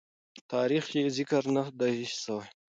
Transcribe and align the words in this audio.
تاریخ 0.51 0.85
یې 0.97 1.03
ذکر 1.17 1.43
نه 1.55 1.63
دی 1.79 1.95
سوی. 2.23 2.47